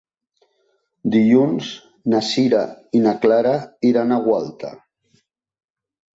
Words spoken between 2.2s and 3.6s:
Sira i na Clara